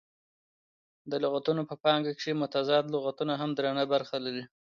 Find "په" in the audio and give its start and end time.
1.69-1.75